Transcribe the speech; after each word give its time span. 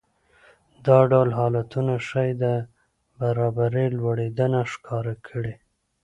دا 0.85 0.99
ډول 1.11 1.29
حالتونه 1.39 1.93
ښايي 2.07 2.33
د 2.43 2.45
برابرۍ 3.19 3.87
لوړېدنه 3.97 4.61
ښکاره 4.71 5.15
کړي 5.27 5.55